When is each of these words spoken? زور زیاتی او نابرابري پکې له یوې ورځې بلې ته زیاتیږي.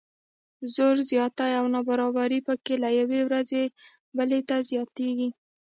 زور 0.73 0.95
زیاتی 1.11 1.51
او 1.59 1.65
نابرابري 1.75 2.39
پکې 2.47 2.73
له 2.83 2.89
یوې 2.99 3.21
ورځې 3.27 3.63
بلې 4.17 4.39
ته 4.49 4.55
زیاتیږي. 4.69 5.29